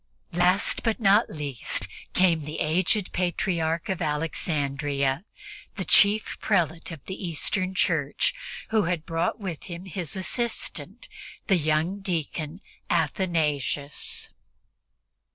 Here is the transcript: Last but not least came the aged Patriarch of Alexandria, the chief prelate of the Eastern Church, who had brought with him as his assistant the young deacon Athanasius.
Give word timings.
Last 0.33 0.81
but 0.81 0.99
not 0.99 1.29
least 1.29 1.87
came 2.13 2.41
the 2.41 2.59
aged 2.59 3.11
Patriarch 3.13 3.87
of 3.87 4.01
Alexandria, 4.01 5.25
the 5.75 5.85
chief 5.85 6.39
prelate 6.39 6.89
of 6.89 7.05
the 7.05 7.23
Eastern 7.27 7.75
Church, 7.75 8.33
who 8.69 8.85
had 8.85 9.05
brought 9.05 9.39
with 9.39 9.65
him 9.65 9.85
as 9.85 9.93
his 9.93 10.15
assistant 10.15 11.07
the 11.45 11.55
young 11.57 11.99
deacon 11.99 12.61
Athanasius. 12.89 14.29